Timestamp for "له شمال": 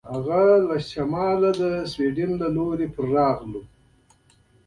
0.69-1.39